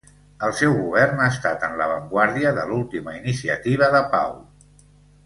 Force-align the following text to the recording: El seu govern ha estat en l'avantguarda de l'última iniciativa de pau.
El 0.45 0.53
seu 0.59 0.71
govern 0.77 1.19
ha 1.25 1.27
estat 1.33 1.65
en 1.67 1.77
l'avantguarda 1.81 2.53
de 2.57 2.63
l'última 2.71 3.13
iniciativa 3.19 3.91
de 3.97 4.03
pau. 4.15 4.33